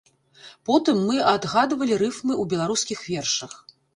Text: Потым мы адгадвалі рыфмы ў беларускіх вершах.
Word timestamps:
Потым 0.69 0.97
мы 1.09 1.19
адгадвалі 1.33 1.99
рыфмы 2.03 2.33
ў 2.41 2.43
беларускіх 2.53 3.05
вершах. 3.13 3.53